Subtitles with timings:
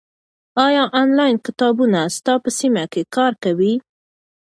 [0.65, 3.73] ایا آنلاین کتابتونونه ستا په سیمه کې کار کوي؟